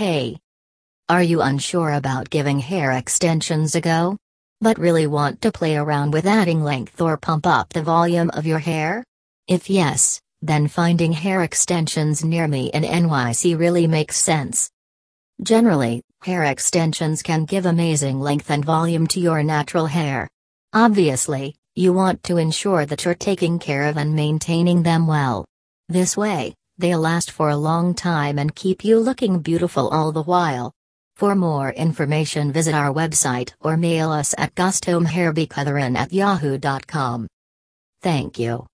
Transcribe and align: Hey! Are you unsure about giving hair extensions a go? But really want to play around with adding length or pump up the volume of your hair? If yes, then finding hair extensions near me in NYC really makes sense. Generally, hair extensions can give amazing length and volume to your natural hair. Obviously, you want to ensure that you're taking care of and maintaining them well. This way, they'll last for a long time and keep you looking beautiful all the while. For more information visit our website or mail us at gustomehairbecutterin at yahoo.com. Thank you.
Hey! 0.00 0.38
Are 1.10 1.22
you 1.22 1.42
unsure 1.42 1.92
about 1.92 2.30
giving 2.30 2.58
hair 2.58 2.92
extensions 2.92 3.74
a 3.74 3.82
go? 3.82 4.16
But 4.62 4.78
really 4.78 5.06
want 5.06 5.42
to 5.42 5.52
play 5.52 5.76
around 5.76 6.14
with 6.14 6.24
adding 6.24 6.64
length 6.64 7.02
or 7.02 7.18
pump 7.18 7.46
up 7.46 7.74
the 7.74 7.82
volume 7.82 8.30
of 8.30 8.46
your 8.46 8.60
hair? 8.60 9.04
If 9.46 9.68
yes, 9.68 10.18
then 10.40 10.68
finding 10.68 11.12
hair 11.12 11.42
extensions 11.42 12.24
near 12.24 12.48
me 12.48 12.70
in 12.72 12.82
NYC 12.82 13.58
really 13.58 13.86
makes 13.86 14.16
sense. 14.16 14.70
Generally, 15.42 16.00
hair 16.22 16.44
extensions 16.44 17.22
can 17.22 17.44
give 17.44 17.66
amazing 17.66 18.20
length 18.20 18.50
and 18.50 18.64
volume 18.64 19.06
to 19.08 19.20
your 19.20 19.42
natural 19.42 19.84
hair. 19.84 20.26
Obviously, 20.72 21.56
you 21.74 21.92
want 21.92 22.22
to 22.22 22.38
ensure 22.38 22.86
that 22.86 23.04
you're 23.04 23.14
taking 23.14 23.58
care 23.58 23.84
of 23.84 23.98
and 23.98 24.16
maintaining 24.16 24.82
them 24.82 25.06
well. 25.06 25.44
This 25.90 26.16
way, 26.16 26.54
they'll 26.80 27.00
last 27.00 27.30
for 27.30 27.50
a 27.50 27.56
long 27.56 27.94
time 27.94 28.38
and 28.38 28.54
keep 28.54 28.84
you 28.84 28.98
looking 28.98 29.40
beautiful 29.40 29.88
all 29.88 30.12
the 30.12 30.22
while. 30.22 30.72
For 31.16 31.34
more 31.34 31.70
information 31.70 32.50
visit 32.52 32.74
our 32.74 32.92
website 32.92 33.52
or 33.60 33.76
mail 33.76 34.10
us 34.10 34.34
at 34.38 34.54
gustomehairbecutterin 34.54 35.96
at 35.96 36.12
yahoo.com. 36.12 37.28
Thank 38.02 38.38
you. 38.38 38.66